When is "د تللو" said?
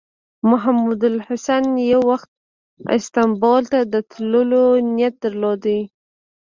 3.93-4.65